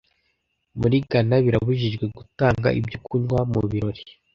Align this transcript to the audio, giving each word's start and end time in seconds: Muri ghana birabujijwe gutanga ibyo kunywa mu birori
Muri 0.79 0.97
ghana 1.09 1.35
birabujijwe 1.45 2.05
gutanga 2.17 2.67
ibyo 2.79 2.97
kunywa 3.05 3.39
mu 3.51 3.61
birori 3.71 4.03